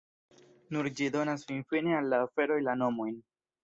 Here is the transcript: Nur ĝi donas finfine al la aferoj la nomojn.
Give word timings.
Nur 0.77 0.89
ĝi 1.01 1.11
donas 1.17 1.45
finfine 1.53 1.97
al 2.01 2.13
la 2.15 2.25
aferoj 2.29 2.63
la 2.69 2.79
nomojn. 2.85 3.19